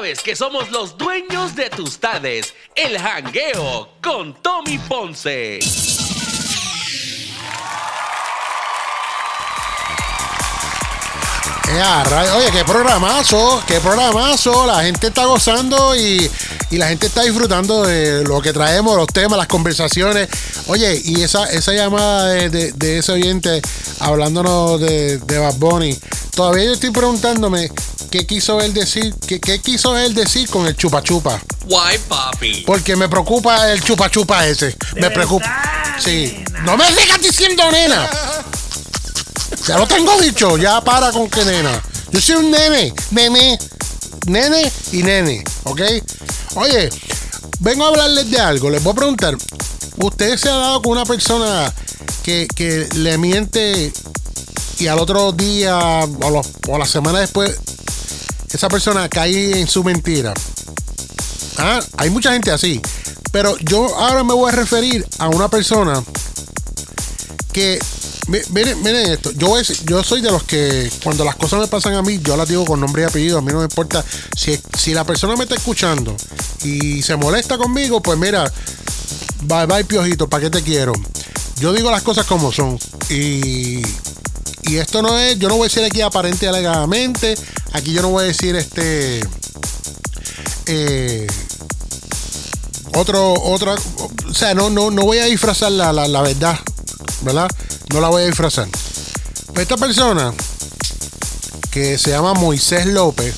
sabes 0.00 0.22
que 0.22 0.34
somos 0.34 0.70
los 0.70 0.96
dueños 0.96 1.54
de 1.54 1.68
tus 1.68 1.98
tardes. 1.98 2.54
El 2.74 2.98
jangueo 2.98 3.90
con 4.02 4.32
Tommy 4.32 4.78
Ponce. 4.78 5.58
Oye, 12.34 12.50
qué 12.50 12.64
programazo, 12.64 13.62
qué 13.66 13.78
programazo. 13.80 14.66
La 14.66 14.82
gente 14.82 15.08
está 15.08 15.26
gozando 15.26 15.94
y, 15.94 16.30
la 16.78 16.88
gente 16.88 17.06
está 17.06 17.22
disfrutando 17.22 17.82
de 17.82 18.22
lo 18.24 18.40
que 18.40 18.52
traemos, 18.52 18.96
los 18.96 19.08
temas, 19.08 19.38
las 19.38 19.48
conversaciones. 19.48 20.28
Oye, 20.66 21.00
y 21.04 21.22
esa, 21.22 21.44
esa 21.50 21.72
llamada 21.72 22.26
de, 22.26 22.98
ese 22.98 23.12
oyente 23.12 23.60
hablándonos 23.98 24.80
de, 24.80 25.18
de 25.18 25.38
Bad 25.38 25.56
Bunny, 25.56 25.98
todavía 26.34 26.64
yo 26.64 26.72
estoy 26.72 26.90
preguntándome 26.90 27.70
qué 28.10 28.26
quiso 28.26 28.60
él 28.60 28.72
decir, 28.72 29.14
qué, 29.26 29.40
qué 29.40 29.60
quiso 29.60 29.96
él 29.98 30.14
decir 30.14 30.48
con 30.48 30.66
el 30.66 30.76
chupa 30.76 31.02
chupa. 31.02 31.40
Why, 31.66 31.98
papi? 32.08 32.64
Porque 32.66 32.96
me 32.96 33.08
preocupa 33.08 33.70
el 33.70 33.82
chupa 33.82 34.10
chupa 34.10 34.46
ese. 34.46 34.76
me 34.94 35.10
preocupa. 35.10 35.46
Sí. 35.98 36.42
No 36.64 36.76
me 36.76 36.90
sigas 36.92 37.20
diciendo 37.20 37.70
nena. 37.70 38.08
Ya 39.66 39.76
lo 39.76 39.86
tengo 39.86 40.18
dicho, 40.20 40.56
ya 40.56 40.80
para 40.80 41.10
con 41.10 41.28
que 41.28 41.44
nena. 41.44 41.82
Yo 42.10 42.20
soy 42.20 42.36
un 42.36 42.50
nene, 42.50 42.92
nene, 43.10 43.58
nene 44.26 44.72
y 44.92 45.02
nene, 45.02 45.44
¿ok? 45.64 45.80
Oye, 46.56 46.90
vengo 47.60 47.84
a 47.84 47.88
hablarles 47.88 48.30
de 48.30 48.40
algo, 48.40 48.70
les 48.70 48.82
voy 48.82 48.92
a 48.92 48.96
preguntar. 48.96 49.36
¿Usted 49.98 50.36
se 50.36 50.48
ha 50.48 50.56
dado 50.56 50.82
con 50.82 50.92
una 50.92 51.04
persona 51.04 51.72
que, 52.24 52.88
le 52.94 53.18
miente 53.18 53.92
y 54.78 54.86
al 54.86 54.98
otro 54.98 55.32
día 55.32 55.78
o, 55.78 56.42
o, 56.68 56.78
la 56.78 56.86
semana 56.86 57.20
después 57.20 57.56
esa 58.52 58.68
persona 58.68 59.08
cae 59.08 59.60
en 59.60 59.68
su 59.68 59.84
mentira? 59.84 60.34
Ah, 61.58 61.80
hay 61.98 62.10
mucha 62.10 62.32
gente 62.32 62.50
así. 62.50 62.80
Pero 63.30 63.56
yo 63.58 63.96
ahora 63.96 64.24
me 64.24 64.34
voy 64.34 64.50
a 64.50 64.54
referir 64.54 65.06
a 65.18 65.28
una 65.28 65.48
persona 65.48 66.02
que 67.52 67.78
Miren, 68.28 68.86
esto. 68.86 69.32
Yo, 69.32 69.60
yo 69.86 70.04
soy 70.04 70.20
de 70.20 70.30
los 70.30 70.44
que 70.44 70.90
cuando 71.02 71.24
las 71.24 71.36
cosas 71.36 71.60
me 71.60 71.66
pasan 71.66 71.94
a 71.94 72.02
mí, 72.02 72.20
yo 72.22 72.36
las 72.36 72.48
digo 72.48 72.64
con 72.64 72.80
nombre 72.80 73.02
y 73.02 73.04
apellido. 73.04 73.38
A 73.38 73.42
mí 73.42 73.50
no 73.52 73.58
me 73.58 73.64
importa. 73.64 74.04
Si, 74.36 74.58
si 74.78 74.94
la 74.94 75.04
persona 75.04 75.36
me 75.36 75.44
está 75.44 75.56
escuchando 75.56 76.16
y 76.62 77.02
se 77.02 77.16
molesta 77.16 77.58
conmigo, 77.58 78.00
pues 78.00 78.18
mira, 78.18 78.50
bye 79.42 79.66
bye 79.66 79.84
piojito, 79.84 80.28
¿para 80.28 80.44
qué 80.44 80.50
te 80.50 80.62
quiero? 80.62 80.92
Yo 81.58 81.72
digo 81.72 81.90
las 81.90 82.02
cosas 82.02 82.26
como 82.26 82.52
son. 82.52 82.78
Y, 83.08 83.82
y 84.62 84.76
esto 84.76 85.02
no 85.02 85.18
es, 85.18 85.38
yo 85.38 85.48
no 85.48 85.56
voy 85.56 85.66
a 85.66 85.68
decir 85.68 85.84
aquí 85.84 86.00
aparente 86.00 86.48
alegadamente. 86.48 87.34
Aquí 87.72 87.92
yo 87.92 88.02
no 88.02 88.10
voy 88.10 88.24
a 88.24 88.26
decir 88.26 88.54
este. 88.56 89.20
Eh, 90.66 91.26
otro, 92.94 93.34
otra, 93.34 93.74
o 94.28 94.34
sea, 94.34 94.54
no, 94.54 94.68
no, 94.70 94.90
no 94.90 95.02
voy 95.02 95.18
a 95.18 95.26
disfrazar 95.26 95.72
la, 95.72 95.92
la 95.92 96.22
verdad, 96.22 96.58
¿verdad? 97.22 97.48
No 97.92 98.00
la 98.00 98.08
voy 98.08 98.22
a 98.22 98.26
disfrazar. 98.26 98.68
Esta 99.54 99.76
persona 99.76 100.32
que 101.70 101.98
se 101.98 102.10
llama 102.10 102.34
Moisés 102.34 102.86
López, 102.86 103.34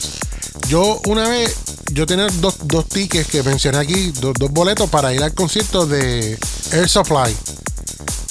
yo 0.68 1.00
una 1.06 1.28
vez, 1.28 1.54
yo 1.92 2.06
tenía 2.06 2.26
dos, 2.34 2.56
tickets 2.88 3.28
que 3.28 3.42
mencioné 3.42 3.78
aquí, 3.78 4.12
dos, 4.20 4.34
boletos 4.50 4.88
para 4.88 5.12
ir 5.12 5.22
al 5.22 5.34
concierto 5.34 5.86
de 5.86 6.38
Air 6.72 6.88
Supply. 6.88 7.36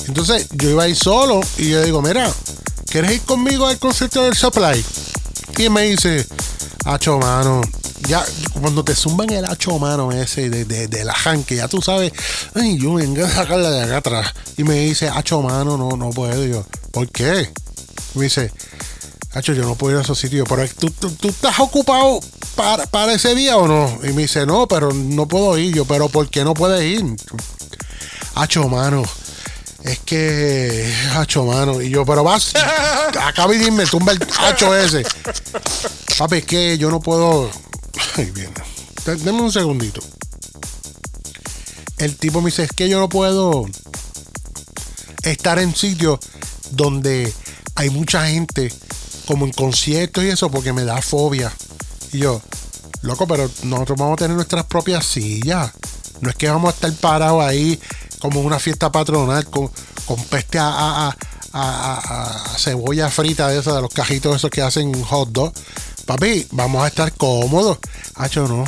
Entonces 0.07 0.47
yo 0.53 0.69
iba 0.69 0.83
a 0.83 0.87
ir 0.87 0.95
solo 0.95 1.41
y 1.57 1.69
yo 1.69 1.83
digo, 1.83 2.01
mira, 2.01 2.31
¿quieres 2.87 3.11
ir 3.11 3.21
conmigo 3.21 3.67
al 3.67 3.77
concierto 3.79 4.21
de 4.21 4.27
Air 4.27 4.35
Supply? 4.35 4.85
Y 5.57 5.69
me 5.69 5.83
dice, 5.83 6.25
hacho 6.85 7.17
mano, 7.17 7.61
ya 8.07 8.23
cuando 8.59 8.83
te 8.83 8.95
zumban 8.95 9.29
el 9.31 9.45
hacho 9.45 9.77
mano 9.79 10.11
ese 10.11 10.49
de, 10.49 10.65
de, 10.65 11.05
la 11.05 11.15
que 11.45 11.55
ya 11.55 11.67
tú 11.67 11.81
sabes, 11.81 12.11
ay, 12.55 12.77
yo 12.77 12.95
vengo 12.95 13.25
a 13.25 13.29
sacarla 13.29 13.69
de 13.69 13.83
acá 13.83 13.97
atrás. 13.97 14.33
Y 14.57 14.63
me 14.63 14.75
dice, 14.75 15.07
hacho 15.07 15.41
mano, 15.41 15.77
no, 15.77 15.91
no 15.91 16.09
puedo. 16.09 16.45
yo, 16.45 16.65
¿por 16.91 17.09
qué? 17.09 17.49
Me 18.15 18.23
dice, 18.23 18.51
hacho, 19.33 19.53
yo 19.53 19.63
no 19.63 19.75
puedo 19.75 19.93
ir 19.93 19.99
a 19.99 20.03
esos 20.03 20.17
sitios. 20.17 20.47
Pero 20.49 20.67
¿tú, 20.69 20.89
tú, 20.91 21.29
estás 21.29 21.59
ocupado 21.59 22.19
para, 22.55 22.85
para, 22.87 23.13
ese 23.13 23.35
día 23.35 23.57
o 23.57 23.67
no? 23.67 23.99
Y 24.03 24.13
me 24.13 24.23
dice, 24.23 24.45
no, 24.45 24.67
pero 24.67 24.91
no 24.93 25.27
puedo 25.27 25.57
ir. 25.57 25.75
Yo, 25.75 25.85
pero 25.85 26.09
¿por 26.09 26.29
qué 26.29 26.43
no 26.43 26.53
puedes 26.53 26.83
ir? 26.83 27.05
Hacho 28.35 28.67
mano. 28.67 29.03
Es 29.83 29.99
que, 29.99 30.93
hacho 31.15 31.45
mano. 31.45 31.81
Y 31.81 31.89
yo, 31.89 32.05
pero 32.05 32.23
vas, 32.23 32.53
acaba 33.19 33.53
y 33.55 33.57
dime, 33.57 33.85
tumba 33.85 34.11
el 34.11 34.19
hacho 34.39 34.75
ese. 34.75 35.03
Papi, 36.17 36.37
es 36.37 36.45
que 36.45 36.77
yo 36.77 36.91
no 36.91 36.99
puedo 36.99 37.49
Ay, 38.17 38.31
bien. 38.31 38.51
Deme 39.05 39.41
un 39.41 39.51
segundito. 39.51 40.01
El 41.97 42.15
tipo 42.17 42.41
me 42.41 42.49
dice, 42.49 42.63
es 42.63 42.71
que 42.71 42.89
yo 42.89 42.99
no 42.99 43.09
puedo 43.09 43.65
estar 45.23 45.59
en 45.59 45.75
sitios 45.75 46.19
donde 46.71 47.31
hay 47.75 47.89
mucha 47.89 48.27
gente, 48.27 48.73
como 49.27 49.45
en 49.45 49.51
conciertos 49.51 50.23
y 50.23 50.29
eso, 50.29 50.49
porque 50.49 50.73
me 50.73 50.83
da 50.83 51.01
fobia. 51.01 51.51
Y 52.11 52.19
yo, 52.19 52.41
loco, 53.01 53.27
pero 53.27 53.49
nosotros 53.63 53.97
vamos 53.97 54.13
a 54.13 54.23
tener 54.23 54.35
nuestras 54.35 54.65
propias 54.65 55.05
sillas. 55.05 55.71
No 56.21 56.29
es 56.29 56.35
que 56.35 56.49
vamos 56.49 56.69
a 56.69 56.75
estar 56.75 56.93
parados 56.93 57.43
ahí 57.43 57.79
como 58.19 58.41
una 58.41 58.59
fiesta 58.59 58.91
patronal 58.91 59.45
con, 59.49 59.69
peste 60.29 60.59
a, 60.59 61.15
a, 61.53 62.55
cebolla 62.57 63.09
frita 63.09 63.47
de 63.47 63.59
esas, 63.59 63.75
de 63.75 63.81
los 63.81 63.93
cajitos 63.93 64.35
esos 64.35 64.49
que 64.49 64.61
hacen 64.61 65.03
hot 65.03 65.29
dog. 65.29 65.53
Papi, 66.05 66.47
vamos 66.51 66.83
a 66.83 66.87
estar 66.87 67.11
cómodos. 67.13 67.77
Hacho, 68.15 68.47
no. 68.47 68.65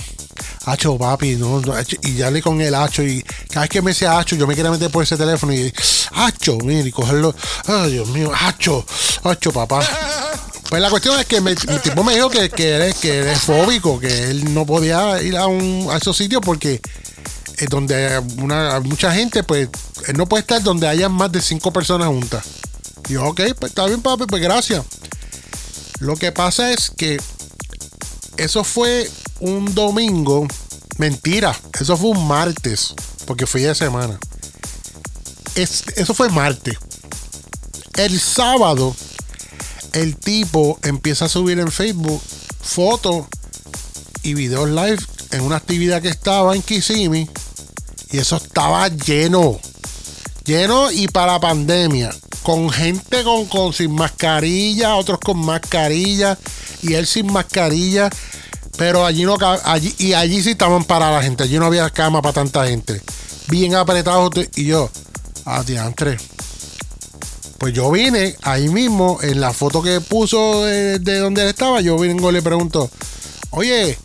Hacho, 0.66 0.97
papi, 0.97 1.35
no, 1.35 1.61
y 2.03 2.16
ya 2.16 2.31
le 2.31 2.41
con 2.41 2.61
el 2.61 2.73
hacho. 2.73 3.03
Y 3.03 3.21
cada 3.49 3.61
vez 3.61 3.69
que 3.69 3.81
me 3.81 3.91
decía 3.91 4.17
hacho, 4.17 4.35
yo 4.35 4.47
me 4.47 4.55
quería 4.55 4.71
meter 4.71 4.89
por 4.89 5.03
ese 5.03 5.17
teléfono 5.17 5.53
y 5.53 5.71
hacho, 6.13 6.57
mire, 6.59 6.88
y 6.88 6.91
cogerlo. 6.91 7.35
Ay, 7.67 7.94
Dios 7.94 8.07
mío, 8.09 8.31
hacho, 8.33 8.85
hacho, 9.23 9.51
papá. 9.51 9.81
Pues 10.69 10.81
la 10.81 10.89
cuestión 10.89 11.19
es 11.19 11.25
que 11.25 11.41
mi 11.41 11.53
tipo 11.55 12.03
me 12.03 12.16
dijo 12.16 12.29
que, 12.29 12.49
que, 12.49 12.69
eres, 12.69 12.95
que 12.95 13.35
fóbico, 13.35 14.00
que 14.00 14.31
él 14.31 14.53
no 14.53 14.65
podía 14.65 15.21
ir 15.21 15.38
a, 15.38 15.47
un, 15.47 15.88
a 15.91 15.97
esos 15.97 16.15
sitios 16.15 16.41
porque 16.44 16.81
es 17.57 17.69
donde 17.69 18.19
una, 18.38 18.79
mucha 18.79 19.13
gente, 19.13 19.44
pues 19.44 19.69
él 20.07 20.17
no 20.17 20.27
puede 20.27 20.41
estar 20.41 20.63
donde 20.63 20.88
haya 20.88 21.09
más 21.09 21.31
de 21.31 21.41
cinco 21.41 21.71
personas 21.71 22.07
juntas. 22.07 22.44
Y 23.09 23.13
yo, 23.13 23.25
ok, 23.25 23.41
pues 23.59 23.71
está 23.71 23.85
bien, 23.85 24.01
papi, 24.01 24.25
pues 24.25 24.41
gracias. 24.41 24.83
Lo 26.03 26.17
que 26.17 26.33
pasa 26.33 26.73
es 26.73 26.89
que 26.89 27.17
eso 28.35 28.65
fue 28.65 29.09
un 29.39 29.73
domingo. 29.73 30.45
Mentira, 30.97 31.57
eso 31.79 31.95
fue 31.95 32.09
un 32.09 32.27
martes, 32.27 32.93
porque 33.25 33.47
fue 33.47 33.61
de 33.61 33.73
semana. 33.73 34.19
eso 35.55 36.13
fue 36.13 36.27
martes. 36.27 36.77
El 37.95 38.19
sábado, 38.19 38.93
el 39.93 40.17
tipo 40.17 40.77
empieza 40.83 41.23
a 41.25 41.29
subir 41.29 41.57
en 41.59 41.71
Facebook 41.71 42.21
fotos 42.61 43.25
y 44.23 44.33
videos 44.33 44.69
live 44.71 44.99
en 45.31 45.39
una 45.39 45.55
actividad 45.55 46.01
que 46.01 46.09
estaba 46.09 46.53
en 46.53 46.63
Kissimmee. 46.63 47.29
Y 48.11 48.17
eso 48.17 48.35
estaba 48.35 48.89
lleno. 48.89 49.57
Lleno 50.43 50.91
y 50.91 51.07
para 51.07 51.39
pandemia 51.39 52.13
con 52.43 52.69
gente 52.69 53.23
con, 53.23 53.45
con 53.45 53.73
sin 53.73 53.93
mascarilla, 53.93 54.95
otros 54.95 55.19
con 55.19 55.39
mascarilla 55.39 56.37
y 56.81 56.93
él 56.93 57.07
sin 57.07 57.31
mascarilla. 57.31 58.09
Pero 58.77 59.05
allí 59.05 59.23
no 59.23 59.37
allí, 59.65 59.93
y 59.99 60.13
allí 60.13 60.41
sí 60.41 60.51
estaban 60.51 60.83
para 60.83 61.11
la 61.11 61.21
gente, 61.21 61.43
allí 61.43 61.57
no 61.57 61.67
había 61.67 61.89
cama 61.89 62.21
para 62.21 62.33
tanta 62.33 62.65
gente. 62.65 63.01
Bien 63.47 63.75
apretado 63.75 64.29
y 64.55 64.65
yo, 64.65 64.89
adiantre. 65.45 66.17
Pues 67.59 67.73
yo 67.73 67.91
vine 67.91 68.35
ahí 68.41 68.67
mismo, 68.67 69.19
en 69.21 69.39
la 69.39 69.53
foto 69.53 69.81
que 69.81 70.01
puso 70.01 70.65
de, 70.65 70.99
de 70.99 71.19
donde 71.19 71.43
él 71.43 71.49
estaba, 71.49 71.81
yo 71.81 71.97
vengo 71.97 72.29
y 72.29 72.33
le 72.33 72.41
pregunto, 72.41 72.89
oye, 73.51 73.97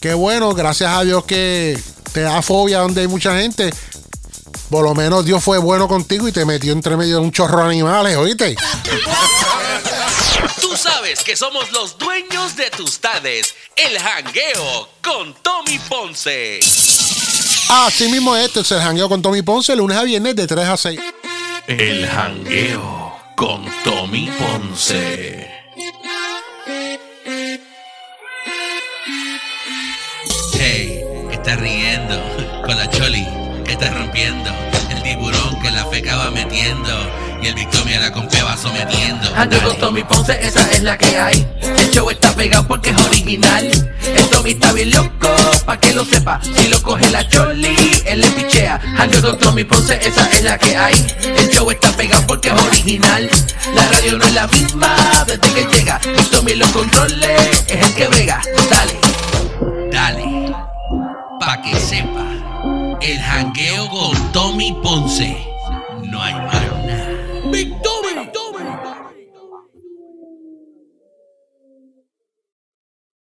qué 0.00 0.14
bueno, 0.14 0.54
gracias 0.54 0.90
a 0.92 1.04
Dios 1.04 1.24
que 1.24 1.78
te 2.12 2.22
da 2.22 2.40
fobia 2.40 2.78
donde 2.78 3.02
hay 3.02 3.08
mucha 3.08 3.38
gente. 3.38 3.70
Por 4.70 4.84
lo 4.84 4.94
menos 4.94 5.24
Dios 5.24 5.42
fue 5.42 5.58
bueno 5.58 5.86
contigo 5.88 6.26
y 6.26 6.32
te 6.32 6.44
metió 6.44 6.72
entre 6.72 6.96
medio 6.96 7.16
de 7.16 7.22
un 7.22 7.32
chorro 7.32 7.58
de 7.58 7.66
animales, 7.66 8.16
¿oíste? 8.16 8.56
Tú 10.60 10.76
sabes 10.76 11.22
que 11.22 11.36
somos 11.36 11.70
los 11.72 11.96
dueños 11.98 12.56
de 12.56 12.70
tus 12.70 12.98
tardes. 12.98 13.54
El 13.76 13.98
jangueo 13.98 14.88
con 15.02 15.34
Tommy 15.42 15.78
Ponce. 15.88 16.60
Así 17.68 18.08
mismo 18.08 18.36
esto 18.36 18.60
es 18.60 18.70
el 18.72 18.80
jangueo 18.80 19.08
con 19.08 19.22
Tommy 19.22 19.42
Ponce, 19.42 19.74
lunes 19.76 19.96
a 19.96 20.02
viernes 20.02 20.34
de 20.36 20.46
3 20.46 20.68
a 20.68 20.76
6. 20.76 21.00
El 21.68 22.08
jangueo 22.08 23.12
con 23.36 23.64
Tommy 23.84 24.30
Ponce. 24.38 25.65
Está 33.78 33.92
rompiendo. 33.92 34.50
El 34.90 35.02
tiburón 35.02 35.60
que 35.60 35.70
la 35.70 35.84
feca 35.86 36.16
va 36.16 36.30
metiendo. 36.30 36.90
Y 37.42 37.48
el 37.48 37.54
Victoria 37.54 38.00
la 38.00 38.10
compé 38.10 38.42
va 38.42 38.56
sometiendo. 38.56 39.28
Ando 39.36 39.60
con 39.62 39.76
Tommy 39.76 40.02
Ponce, 40.02 40.38
esa 40.40 40.62
es 40.70 40.82
la 40.82 40.96
que 40.96 41.18
hay. 41.18 41.46
El 41.60 41.90
show 41.90 42.08
está 42.08 42.34
pegado 42.34 42.66
porque 42.66 42.90
es 42.90 42.98
original. 42.98 43.92
El 44.02 44.28
Tommy 44.30 44.52
está 44.52 44.72
bien 44.72 44.90
loco, 44.90 45.28
pa' 45.66 45.78
que 45.78 45.92
lo 45.92 46.04
sepa. 46.06 46.40
Si 46.42 46.68
lo 46.68 46.82
coge 46.82 47.10
la 47.10 47.28
Choli, 47.28 47.76
él 48.06 48.20
le 48.20 48.30
pichea. 48.30 48.80
Hango 48.96 49.20
con 49.20 49.38
Tommy 49.38 49.64
Ponce, 49.64 49.98
esa 50.02 50.26
es 50.30 50.42
la 50.42 50.56
que 50.56 50.74
hay. 50.74 51.06
El 51.36 51.50
show 51.50 51.70
está 51.70 51.90
pegado 51.92 52.26
porque 52.26 52.48
es 52.48 52.62
original. 52.62 53.28
La 53.74 53.86
radio 53.88 54.16
no 54.16 54.24
es 54.24 54.32
la 54.32 54.46
misma 54.46 54.96
desde 55.26 55.52
que 55.52 55.66
llega. 55.76 56.00
Y 56.18 56.22
Tommy 56.30 56.54
los 56.54 56.70
controles, 56.70 57.64
es 57.68 57.86
el 57.86 57.94
que 57.94 58.08
vega. 58.08 58.40
Dale, 58.70 58.98
dale. 59.92 60.35
El 63.06 63.20
jangueo 63.22 63.88
con 63.88 64.32
Tommy 64.32 64.72
Ponce. 64.82 65.36
No 66.02 66.20
hay 66.20 66.34
más. 66.34 66.65